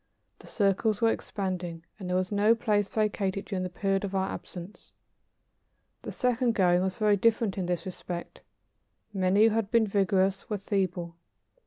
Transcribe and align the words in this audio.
The 0.39 0.47
circles 0.47 0.99
were 0.99 1.11
expanding, 1.11 1.85
and 1.99 2.09
there 2.09 2.15
was 2.17 2.31
no 2.31 2.55
place 2.55 2.89
vacated 2.89 3.45
during 3.45 3.61
the 3.61 3.69
period 3.69 4.03
of 4.03 4.15
our 4.15 4.29
absence. 4.31 4.93
The 6.01 6.11
second 6.11 6.55
going 6.55 6.81
was 6.81 6.95
very 6.97 7.17
different 7.17 7.55
in 7.55 7.67
this 7.67 7.85
respect. 7.85 8.41
Many 9.13 9.43
who 9.43 9.49
had 9.53 9.69
been 9.69 9.85
vigorous 9.85 10.49
were 10.49 10.57
feeble. 10.57 11.17